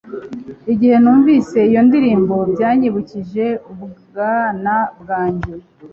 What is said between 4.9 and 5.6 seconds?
bwanjye